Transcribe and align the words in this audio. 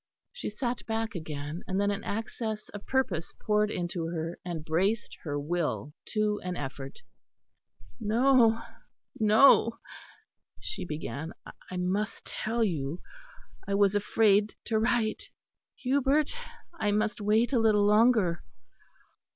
She 0.33 0.49
sat 0.49 0.83
back 0.87 1.13
again; 1.13 1.63
and 1.67 1.79
then 1.79 1.91
an 1.91 2.03
access 2.03 2.69
of 2.69 2.87
purpose 2.87 3.35
poured 3.45 3.69
into 3.69 4.07
her 4.07 4.39
and 4.43 4.65
braced 4.65 5.15
her 5.21 5.39
will 5.39 5.93
to 6.07 6.39
an 6.43 6.57
effort. 6.57 7.01
"No, 7.99 8.63
no," 9.19 9.77
she 10.59 10.85
began, 10.85 11.33
"I 11.69 11.77
must 11.77 12.25
tell 12.25 12.63
you. 12.63 12.99
I 13.67 13.75
was 13.75 13.93
afraid 13.93 14.55
to 14.65 14.79
write. 14.79 15.29
Hubert, 15.75 16.35
I 16.79 16.89
must 16.91 17.21
wait 17.21 17.53
a 17.53 17.59
little 17.59 17.85
longer. 17.85 18.43